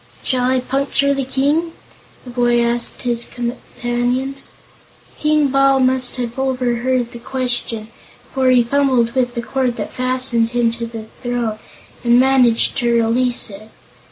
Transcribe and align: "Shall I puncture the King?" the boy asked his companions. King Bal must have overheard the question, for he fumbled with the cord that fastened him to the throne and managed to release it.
"Shall 0.23 0.49
I 0.49 0.61
puncture 0.61 1.13
the 1.13 1.25
King?" 1.25 1.73
the 2.23 2.31
boy 2.31 2.59
asked 2.59 3.03
his 3.03 3.23
companions. 3.23 4.49
King 5.19 5.49
Bal 5.49 5.79
must 5.79 6.15
have 6.15 6.39
overheard 6.39 7.11
the 7.11 7.19
question, 7.19 7.87
for 8.33 8.49
he 8.49 8.63
fumbled 8.63 9.11
with 9.13 9.35
the 9.35 9.43
cord 9.43 9.75
that 9.75 9.93
fastened 9.93 10.49
him 10.57 10.71
to 10.71 10.87
the 10.87 11.05
throne 11.21 11.59
and 12.03 12.19
managed 12.19 12.77
to 12.77 12.91
release 12.91 13.51
it. 13.51 13.69